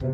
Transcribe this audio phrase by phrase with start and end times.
[0.00, 0.12] Hello，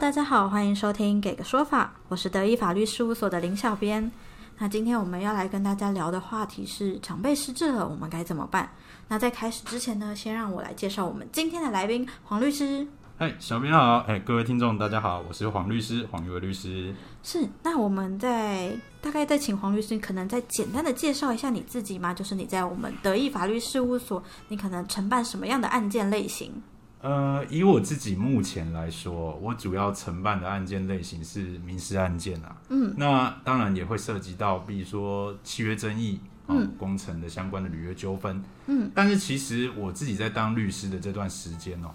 [0.00, 4.10] 大家好，欢迎收听《给个说法》，我是德意法律事务所的林小编。
[4.58, 8.68] 那今天我们要来跟大家聊的话题是长辈失智了，我们该怎么办？
[9.06, 12.84] 那在开始之前呢，先让我来介绍我们今天的来宾黄律师。
[13.18, 16.94] 嗨，小编好，哎，各位听众大家好，我是黄律师，黄玉伟律师。
[17.22, 22.12] 是，那我们在大概再请黄律师，可能再简单的介绍一下你自己吗？
[22.12, 26.52] 就是你在我们德意法律事务所，你可能承办什么样的案件类型？
[27.00, 32.54] 呃，以我自己目前来说，我主要承办的案件类型是民事案件啊。
[32.68, 38.44] 嗯，那当然也会涉及到，比如说契约争议，嗯，工程的相关的履约纠纷。
[38.66, 41.88] 嗯，但是其实我自己在当律师的这段时间哦。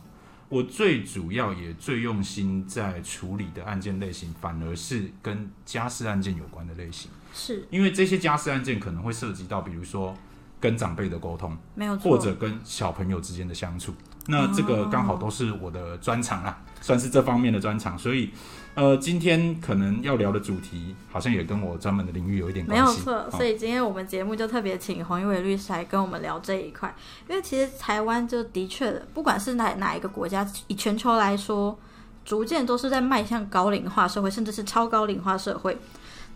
[0.52, 7.10] 我最主要也最用心在处理的案件类型，反而是跟家事案件有关的类型。
[7.34, 10.14] 是，因为这些家事案件可能会涉及到，比如说
[10.60, 13.94] 跟长辈的沟通，没有或者跟小朋友之间的相处。
[14.28, 18.32] 那这个刚好都是我的专长啊，算是这方面的专长，所以。
[18.74, 22.82] 呃，今天可能要聊的主题好像也跟我专门的领域有一点关系。
[22.82, 26.96] 没有错，所以今天我们节目就特别请黄一伟律师来跟我们聊这一块。
[27.28, 31.78] 因为其实台湾就的确的，不管是哪哪一个国家，以全球来说，
[32.24, 35.78] 逐渐都是在迈向高龄化社会，甚至是超高龄化社会。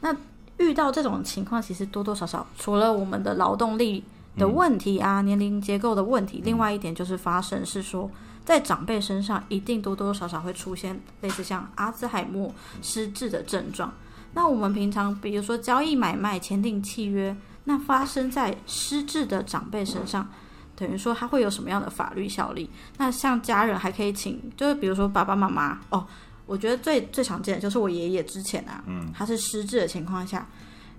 [0.02, 0.14] 那
[0.58, 4.04] 遇到这种情况，其实多多少少除了我们的劳动力
[4.38, 8.10] 的问题啊，年龄结构的问题，另外一点就是发生是说。
[8.46, 13.92] 在长辈身上，一定多多少少会出现类似像阿兹海默失智的症状。
[14.36, 20.30] 那我们平常，比如说交易买卖、签订契约，那发生在失智的长辈身上，
[20.76, 22.70] 等于说他会有什么样的法律效力？
[22.98, 26.06] 那像家人还可以请，就是比如说爸爸妈妈哦，
[26.46, 30.48] 我觉得最最常见的就是我爷爷之前啊，嗯，他是失智的情况下，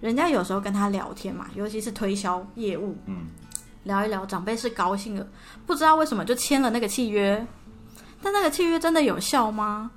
[0.01, 3.27] 人家有时候跟他聊天嘛，尤其是推销业务，嗯。
[3.85, 5.25] 聊一聊，长辈是高兴的，
[5.65, 7.47] 不知道为什么就签了那个契约，
[8.21, 9.93] 但那个契约真的有效吗？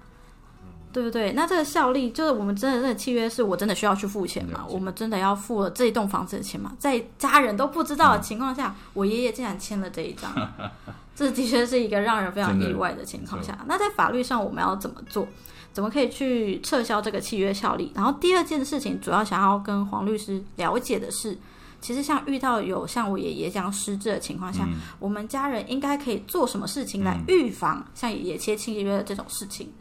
[0.93, 1.31] 对不对？
[1.31, 4.63] 那这个效力就是我们真的那个契约是我真的需要去付钱吗？
[4.69, 6.75] 我们真的要付了这一栋房子的钱吗？
[6.77, 10.31] 在家人都不知道的情况下，我爷爷竟然签了这一张，
[11.15, 13.57] 这的确是一个让人非常意外的情况下。
[13.67, 15.27] 那在法律上我们要怎么做？
[15.71, 17.91] 怎么可以去撤销这个契约效力？
[17.95, 21.37] 然后第二件事情，主要想要跟黄律师了解的是。
[21.81, 24.67] 其实，像遇到有像我爷爷这样失智的情况下，
[24.99, 29.71] 我们家人应该可以做什么事情来预防像爷爷切契约的这种事情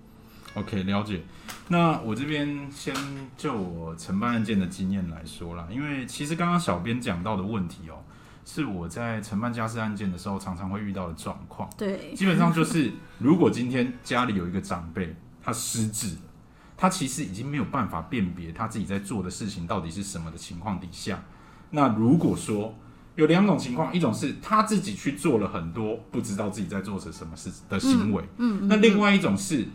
[0.55, 1.23] ？OK，了解。
[1.67, 2.95] 那我这边先
[3.37, 7.99] 就我承办案件的经验来说啦，因为其实刚刚小编讲到的问题哦，
[8.45, 11.69] 是我在承办家事案件的时候常常会遇到的状况。
[11.77, 15.13] 对，基本上就是如果今天家里有一个长辈
[15.49, 16.21] 他失智了，
[16.77, 21.23] 他其实已经没有办法辨别他自己在做的事情到底是什么的情况底下。
[21.71, 22.75] 那如果说
[23.17, 29.67] 有两种情况，一种是他自己去做了很多不知道自己在做着什么事的行为，嗯，那另外一种是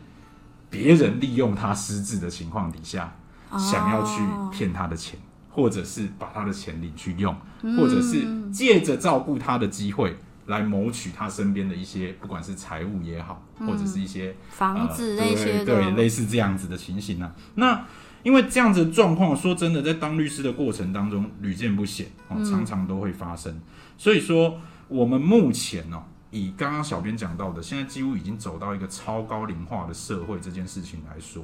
[0.69, 3.15] 别人利用他失智的情况底下，
[3.57, 4.21] 想要去
[4.55, 5.19] 骗他的钱，
[5.49, 7.35] 或者是把他的钱领去用，
[7.75, 10.15] 或者是借着照顾他的机会
[10.47, 17.31] 来谋取他身边的一些，不管是财物也好，或者是一些房子那些对类似这样子的情形呢？
[17.55, 17.85] 那。
[18.23, 23.59] 因为这样子的状况，说真的，在当律师的过程当中屡见不鲜哦，常常都会发生。
[23.97, 31.43] 所以说，我们目前哦，以刚刚小编讲到的，现在几乎已经走到一个超高龄化的社会这件事情来说，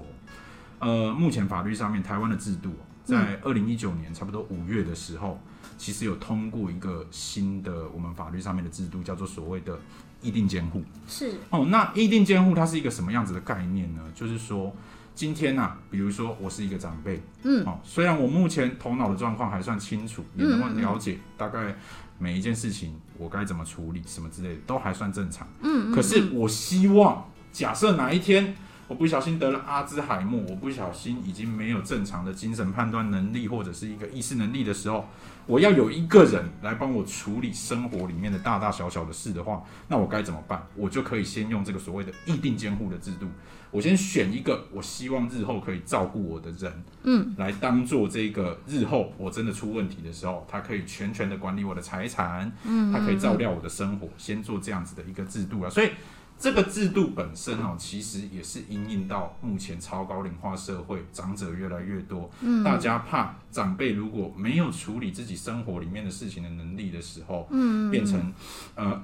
[0.79, 2.73] 呃，目前法律上面台湾的制度，
[3.03, 5.37] 在二零一九年差不多五月的时候，
[5.79, 9.79] 其实有通过一个新的我们法律上面的制度，叫做所谓的
[10.21, 10.83] 议定监护。
[11.07, 14.03] 是哦，那议定监护它是一个什么样子的概念呢？
[14.13, 14.71] 就是说。
[15.15, 21.75] 今天呐，比如说我是一个长辈，嗯，哦，虽然我目前头脑的状况还算清楚，也能够了解大概
[22.17, 28.55] 每一件事情我该怎么处理，什么之类的都还算正常，嗯，可是我希望，假设哪一天
[28.89, 35.07] 我不小心得了阿兹海默，我不小心已经没有正常的精神判断能力或者是一个意识能力的时候，
[35.45, 40.67] 我要有一个人来帮我处理生活里面的大大小小的事的话，那我该怎么办？
[40.75, 43.27] 我就可以先用这个所谓的议定监护的制度。
[43.71, 55.69] 我先选一个我希望日后可以照顾我的人，嗯，来当做这个日后我真的出问题的时候，他可以全权的管理我的财产，嗯，他可以照料我的生活，先做这样子的一个制度啊。
[55.69, 55.91] 所以
[56.39, 68.33] 这个制度本身哦，其实也是因应到目前超高龄化社会，长者越来越多，嗯，大家怕长辈如果没有处理自己生活里面的事情的能力的时候，嗯，变成
[68.75, 69.03] 呃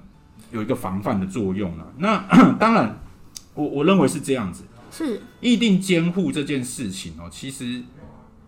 [0.52, 1.86] 有一个防范的作用了。
[2.00, 2.18] 那
[2.58, 2.98] 当然。
[3.54, 7.82] 我我认为是这样子，是议定监护这件事情哦，其实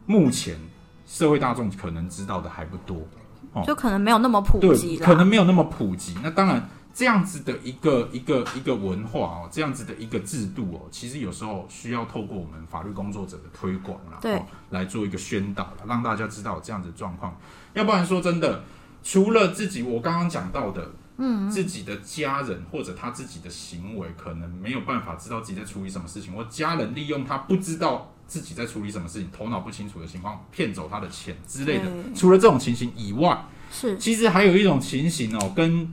[0.06, 0.60] 目前
[1.06, 3.08] 社会大众可能知道的还不多，
[3.54, 4.98] 哦就可能没有那么普及。
[4.98, 6.14] 可能没有那么普及。
[6.22, 17.40] 那当然，这样子的一个一个一个文化哦，这样子的一个制度哦，其实有时候需要透过我们法律工作者的推广啦，对哦，来做一个宣导啦，让大家知道这样子状况。
[17.76, 18.64] 要不然说真的，
[19.04, 20.92] 除了自己我刚刚讲到的。
[21.20, 31.86] 嗯，自己的家人或者他自己的行为，可能没有办法知道自己在处理什么事情，或家人利用他不知道自己在处理什么事情，头脑不清楚的情况，骗走他的钱之类的。
[32.14, 35.92] 除了这种情形以外，是其实还有一种情形哦，跟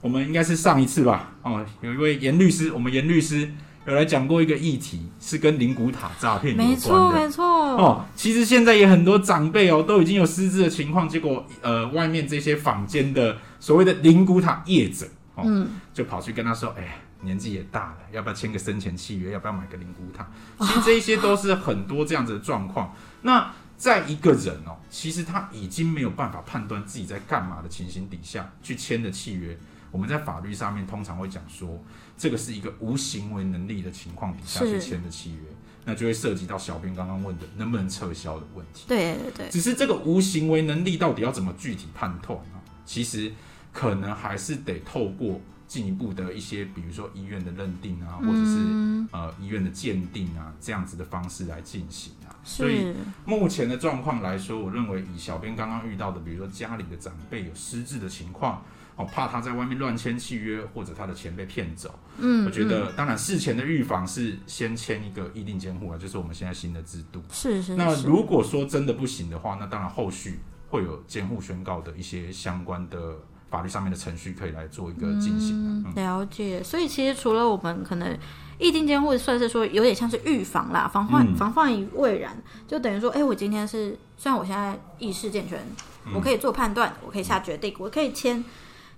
[0.00, 3.50] 我们应该是上一次吧，哦，有一位严律师，我们严律师
[3.86, 7.12] 有来讲过一个议题，是跟灵骨塔诈骗有没错。
[7.12, 7.44] 没错。
[7.44, 19.32] 哦，其实现在也很多长辈哦，都已经有失智的情况，结果呃，外面这些坊间的所谓的灵骨塔业者，哦，嗯，就跑去跟他说，哎，年纪也大了，要不要签个生前契约？
[19.32, 20.28] 要不要买个灵骨塔？
[20.66, 22.94] 其实这一些都是很多这样子的状况。
[23.22, 29.58] 那在一个人哦，其实他已经没有办法判断自己在干嘛的情形底下去签的契约，
[29.96, 31.82] 我们在法律上面通常会讲说，
[32.18, 35.40] 这个是一个无行为能力的情况底下去是签的契约，
[35.86, 38.84] 那就会涉及到小编刚刚问的能不能撤销的问题。
[38.86, 42.60] 对对对，只是这个无行为能力到底要怎么具体判断呢？
[42.84, 43.32] 其实
[43.72, 52.36] 可能还是得透过进一步的一些，比如说医院的认定啊，或者是、嗯呃医院的鉴定啊，这样子的方式来进行啊。
[52.44, 52.94] 所以
[53.24, 58.62] 目前的状况来说，我认为以小编刚刚遇到的，比如说家里的长辈有失智的情况，
[58.96, 61.94] 哦，怕他在外面乱签契约，或者他的钱被骗走。
[62.18, 67.22] 嗯，我觉得，当然事前的预防是先签一个议定监护啊，就是我们现在新的制度。
[67.30, 70.40] 是是那如果说真的不行的话，那当然后续
[70.70, 73.18] 会有监护宣告的一些相关的
[73.50, 78.18] 法律上面的程序可以来做一个进行啊、嗯了解，所以其实除了我们可能
[78.58, 81.36] 议定监护，算是说有点像是预防啦，防患、嗯。
[81.36, 82.34] 防患于未然，
[82.66, 85.60] 就等于说，哎，我今天是虽然我现在意识健全，
[86.06, 86.14] 嗯。
[86.14, 88.42] 我可以做判断，我可以下决定，我可以签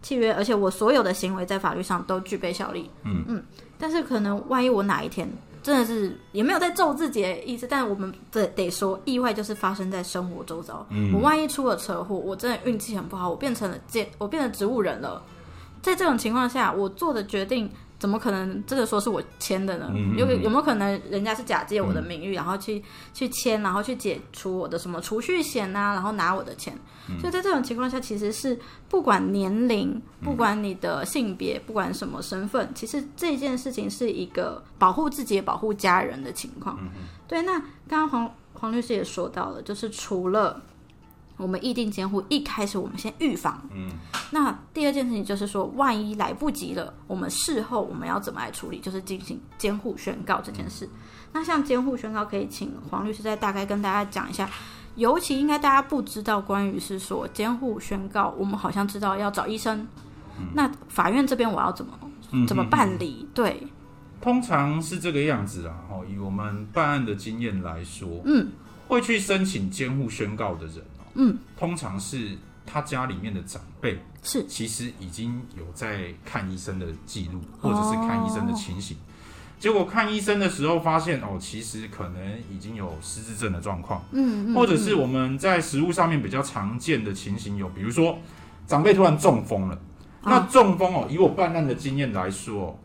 [0.03, 2.91] 契约，而且我所有的行为在法律上都具备效力。
[3.05, 3.43] 嗯嗯，
[3.79, 5.29] 但是可能万一我哪一天
[5.63, 10.87] 真的是也没有在咒自己的意思，但我们得得说，意外就是发生在生活周遭。
[10.91, 15.23] 嗯我万一出了车祸，我真的运气很不好，我变成了这，我变成植物人了。
[15.83, 19.91] 在这种情况下，我做的决定怎么可能真的说是我签的呢？
[19.91, 26.75] 嗯嗯嗯有有没有可能人家是假借我的名誉，然后去去签，然后去解除我的什么储蓄险呐、然后拿我的钱？
[27.09, 28.59] 嗯所以在这种情况下，其实是
[28.89, 36.79] 不管年龄，不管你的性别，不管什么身份，其实这件事情是一个保护自己、也保护家人的情况。
[36.83, 36.91] 嗯
[37.27, 37.59] 对，那
[37.89, 40.61] 刚刚黄黄律师也说到了，就是除了
[41.39, 43.59] 我们议定监护，一开始我们先预防。
[43.75, 43.89] 嗯，
[44.33, 48.79] 那第二件事情就是说，万一来不及了，我们事后我们要怎么来处理？
[48.81, 50.87] 就是进行监护宣告这件事。
[51.33, 54.51] 那像监护宣告，可以请黄律师再大概跟大家讲一下。
[54.97, 59.87] 尤其应该大家不知道，关于是说监护宣告，我们好像知道要找医生。
[60.55, 61.93] 那法院这边我要怎么
[62.33, 63.29] 嗯怎么办理？
[63.33, 63.63] 对，
[64.21, 65.73] 通常是这个样子啦。
[65.89, 68.49] 哦，以我们办案的经验来说，嗯，
[68.89, 74.47] 会去申请监护宣告的人哦，嗯，通常是他家里面的长辈，是。
[74.47, 78.97] 其实已经有在看医生的记录，或者是看医生的情形。
[79.59, 88.17] 结果看医生的时候发现，哦，其实可能已经有失智症的状况，嗯，嗯或者是我们在食物上面比较常见的情形有，比如说
[88.69, 89.77] 长辈突然中风了。
[90.23, 92.79] 那啊中风哦，以我办案的经验来说哦，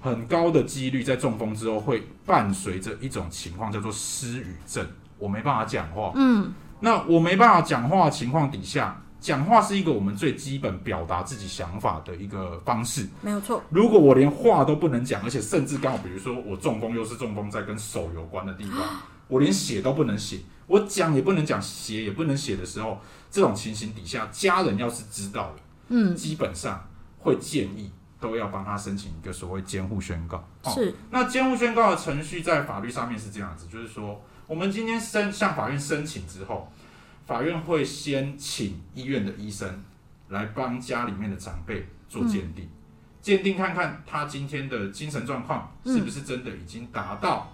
[0.00, 4.84] 很高的几率在中风之后会伴随着一种情况叫做失语症，
[5.16, 6.12] 我没办法讲话。
[6.16, 13.08] 嗯，那我没办法讲话的情况底下，讲话是一个我们最基本表达自己想法的一个方式。
[13.20, 18.78] 没有错，如果我连话都不能讲，而且甚至刚好，比如说我中风又是中风在跟手有关的地方，
[19.28, 22.98] 我连写都不能写，我讲也不能讲，写也不能写的时候，
[23.30, 25.56] 这种情形底下，家人要是知道了，
[25.88, 30.38] 嗯，基本上会建议都要帮他申请一个所谓监护宣告。
[30.64, 36.68] 哦是，那监护宣告的程序在法律上面是这样子，就是说，我们今天申向法院申请之后，
[37.24, 39.84] 法院会先请医院的医生
[40.30, 42.68] 来帮家里面的长辈做鉴定，
[43.22, 47.52] 鉴、定看看他今天的精神状况是不是真的已经达到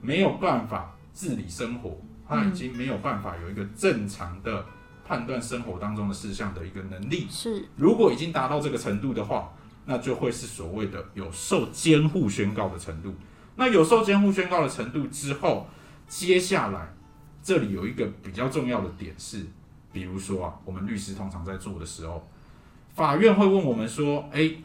[0.00, 4.64] 没有办法自理生活，他已经没有办法有一个正常的
[5.06, 7.26] 判断生活当中的事项的一个能力。
[7.28, 9.52] 是，如果已经达到这个程度的话，
[9.84, 13.14] 那就会是所谓的有受监护宣告的程度。
[13.56, 15.68] 那有受监护宣告的程度之后，
[16.08, 16.92] 接下来
[17.42, 19.46] 这里有一个比较重要的点是，
[19.92, 22.26] 比如说啊，我们律师通常在做的时候，
[22.94, 24.62] 法院会问我们说：“诶，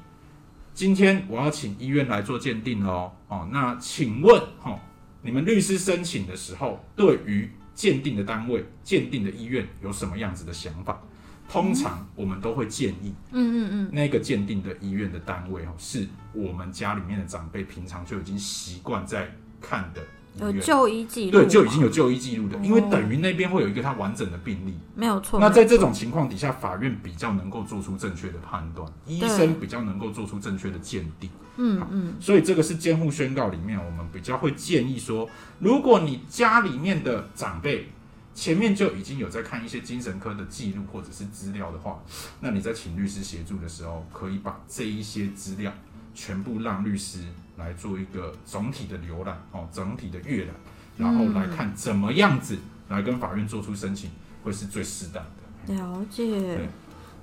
[0.74, 3.12] 今天我要请医院来做鉴定哦。
[3.28, 4.80] 哦，那请问，哦，
[5.22, 11.02] 你们律师申请的时候，对于鉴定的单位、鉴定的医院有什么样子的想法。
[11.50, 19.30] 通常我们都会建议，嗯嗯嗯，那个鉴定的医院的单位哦，是我们家里面的长辈平常就已经习惯在
[19.62, 20.02] 看的
[20.40, 24.74] 有就医记录，对，就已经有就医记录的，哦因为等于那边会有一个他完整的病例。
[24.96, 25.40] 没有错。
[25.40, 31.30] 那在这种情况底下，法院比较能够做出正确的判断，医生比较能够做出正确的鉴定。
[31.58, 37.90] 嗯嗯，所以这个是监护宣告里面，我们比较会建议说，如果你家里面的长辈
[38.34, 42.04] 前面就已经有在看一些精神科的记录或者是资料的话，
[42.40, 45.72] 那你在请律师协助的时候，可以把这一些资料
[46.16, 47.20] 全部让律师
[47.58, 50.54] 来做一个总体的浏览哦，整体的阅览，
[50.98, 52.58] 然后来看怎么样子
[52.90, 54.10] 来跟法院做出申请，
[54.44, 55.74] 会是最适当的。
[55.76, 56.70] 了解。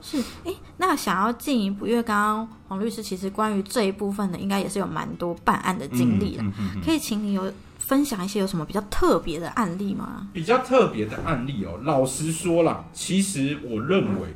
[0.03, 10.27] 是，哎，那想要进一步，因为刚刚黄律师其实关于这一部分的，应该也是有蛮多办案的经历的，嗯嗯嗯可以请你有分享一些有什么比较特别的案例吗？
[10.33, 14.35] 比较特别的案例哦，老实说啦，其实我认为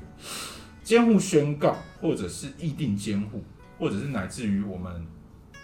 [0.83, 3.43] 监护宣告，或者是议定监护，
[3.79, 5.07] 或者是乃至于我们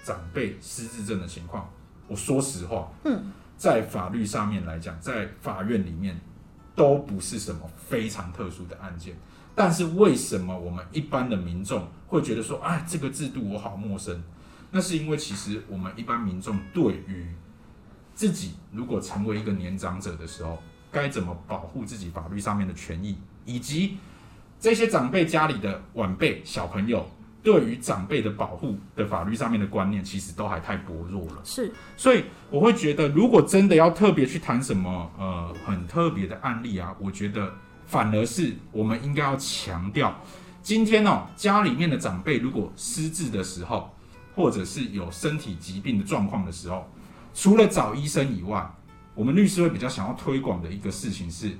[0.04, 1.68] 长辈失智症的情况，
[2.08, 6.18] 我说实话，嗯，在法律上面来讲，在法院里面
[6.74, 9.14] 都不是什么非常特殊的案件。
[9.54, 14.22] 但是为什么我们一般的民众会觉得说，哎，这个制度我好陌生？
[14.70, 17.26] 那是因为其实我们一般民众对于
[18.14, 23.98] 自己如果成为一个年长者的时候，该怎么保护自己法律上面的权益，以及
[24.58, 27.06] 这些长辈家里的晚辈小朋友
[27.42, 31.40] 对于长辈的保护的法律上面的观念，其实都还太薄弱了。
[31.44, 37.52] 是，所以我会觉得，如果真的要特别去谈什么呃很特别的案例啊，我觉得
[37.86, 40.14] 反而是我们应该要强调，
[40.62, 43.90] 今天哦家里面的长辈如果失智的时候，
[44.36, 46.86] 或者是有身体疾病的状况的时候，
[47.32, 48.70] 除了找医生以外，
[49.14, 51.52] 我们律师会比较想要推广的一个事情是，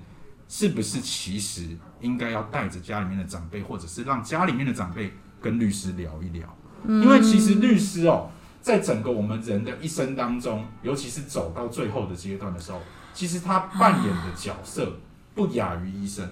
[0.49, 6.57] 是不是其实应该要带着家里面的长辈，或者是让家里面的长辈跟律师聊一聊，
[6.87, 8.31] 因为其实律师哦。
[8.63, 12.79] 在整个我们人的一生当中，尤其是走到最后的阶段的时候，
[13.15, 14.99] 其实他扮演的角色
[15.35, 16.29] 不亚于医生，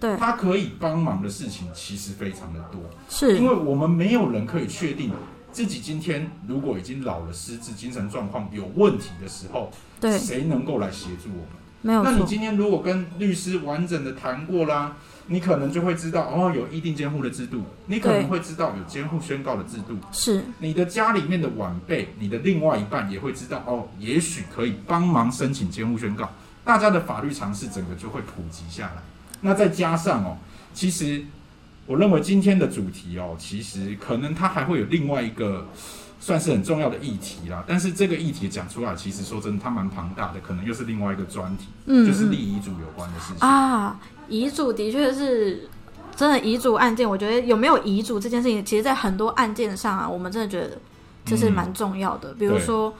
[0.00, 5.12] 对，他可以帮忙的事情其实非常的多，是因为我们没有人可以确定
[5.52, 11.46] 自己今天如果已经老了、失智、精神状况有问题的时候，对，谁能够来协助我们？
[11.82, 14.96] 没有，那你今天如果跟律师完整的谈过啦，
[15.28, 26.30] 你可能就会知道哦，有一定监护的制度，你可能会知道有监护宣告的制度，是你的家里面的晚辈，你的另外一半也会知道哦，也许可以帮忙申请监护宣告，
[26.64, 29.02] 大家的法律常识整个就会普及下来。
[29.40, 30.36] 那再加上哦，
[30.74, 31.22] 其实
[31.86, 35.66] 我认为今天的主题哦，其实可能它还会有另外一个
[36.18, 37.62] 算是很重要的议题啦。
[37.66, 43.46] 但是这个议题讲出来，其实说真的，它蛮庞大的，可能又是另外一个专题，嗯就是嗯立遗嘱有关的事情。
[43.46, 45.68] 啊，遗嘱的确是
[46.16, 50.76] 真的，遗嘱案件，我觉得有没有遗嘱这件事情，其实在很多案件上啊，我们真的觉得
[51.24, 52.34] 这是蛮重要的。
[52.34, 52.92] 比如说，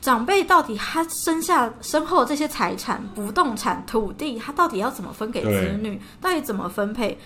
[0.00, 6.00] 长辈到底他生下身后这些财产、不动产、土地，他到底要怎么分给子女？
[6.20, 7.18] 到底怎么分配？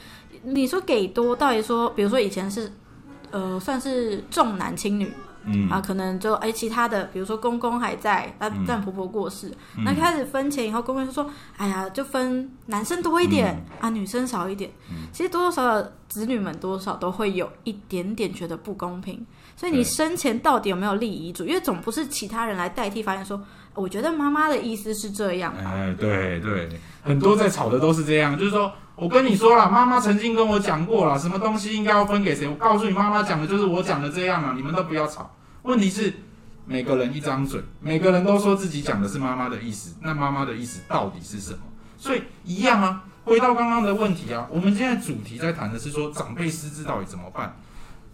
[0.43, 2.73] 你说给多，到底说，比如说以前是
[3.31, 5.13] 呃，算是重男轻女，
[5.47, 5.69] 嗯。
[5.71, 8.65] 啊，可能就哎，其他的，比如说公公还在，但嗯。
[8.67, 9.85] 但婆婆过世，嗯。
[9.85, 14.71] 那开始分钱以后，公公就说，哎呀，就分男生多一点、啊，女生少一点。
[14.91, 15.09] 嗯。
[15.13, 19.25] 其实多多少少子女们多少都会有一点点觉得不公平，
[19.57, 21.45] 所以你生前到底有没有立遗嘱？
[21.45, 23.41] 因为总不是其他人来代替发言说，
[23.75, 25.63] 我觉得妈妈的意思是这样吧。
[25.67, 26.69] 哎，对对，
[27.03, 35.35] 很多在吵的都是这样，就是说我跟你说了，妈妈曾经跟我讲过了，什么东西应该要分给谁，我告诉你，妈妈讲的就是我讲的这样啊，你们都不要吵。
[35.63, 36.13] 问题是
[36.65, 41.59] 每个人一张嘴，每个人都说自己讲的是妈妈的意思，那妈妈的意思到底是什么？
[41.99, 47.57] 所以一样啊，回到刚刚的问题啊，我们现在主题在谈的是说长辈失智到底怎么办。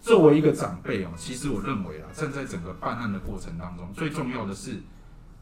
[0.01, 4.81] 作为一个长辈哦，其实我认为啊，站在整个办案的过程当中，最重要的是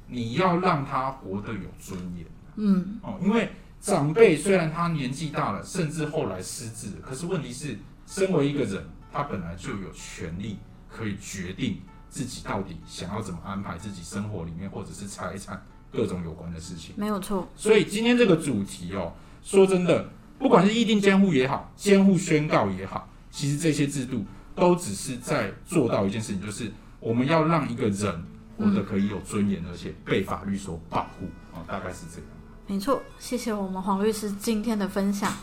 [0.10, 2.26] 你要让他活得有尊严。
[2.56, 3.50] 嗯，哦，因为
[3.80, 10.58] 长辈虽然他年纪大了，甚至后来失智了，可是问题是，身为一个人，他本来就有权利
[10.90, 16.94] 可以决定自己到底想要怎么安排自己生活里面或者是财产各种有关的事情。
[16.98, 28.24] 没有错，所以今天这个主题哦，说真的，不管是议定监护也好，监护宣告也好，其实这些制度都只是在做到一件事情，就是我们要让一个人
[28.60, 32.28] 活得可以有尊严，而且被法律所保护啊，大概是这样。
[32.70, 35.34] 没错，谢谢我们黄律师今天的分享。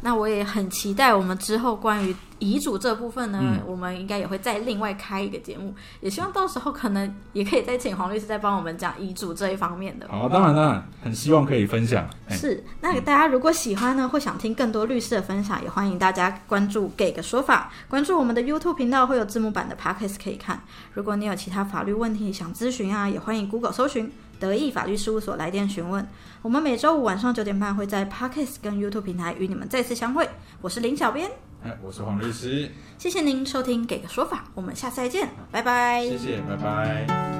[0.00, 10.08] 那我也很期待我们之后关于遗嘱这部分呢，嗯我们应该也会再另外开一个节目，也希望到时候可能也可以再请黄律师再帮我们讲遗嘱这一方面的。
[10.08, 12.08] 好，当然当然，很希望可以分享。
[12.26, 20.62] 哎是，那大家如果喜欢呢，或想听更多律师的分享，也欢迎大家关注“给个说法”，关注我们的 YouTube 频道，会有字幕版的 Podcast 可以看。
[20.94, 24.10] 如果你有其他法律问题想咨询啊，也欢迎 Google 搜寻
[24.40, 26.04] 德意法律事务所来电询问。
[26.42, 30.28] 我们每周五晚上九点半会在 Parkes 跟 YouTube 平台与你们再次相会。
[30.62, 31.30] 我是林小编，
[31.62, 32.68] 哎，我是黄律师，
[32.98, 36.02] 谢谢您收听“给个说法”，我们下次再见，拜拜。
[36.08, 37.39] 谢谢，拜拜。